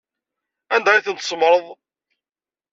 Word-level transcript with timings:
Anda 0.75 0.89
ay 0.91 1.03
ten-tsemmṛeḍ? 1.05 1.65